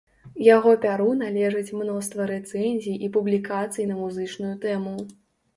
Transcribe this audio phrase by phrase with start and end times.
[0.45, 4.97] Яго пяру належыць мноства рэцэнзій і публікацый на музычную тэму.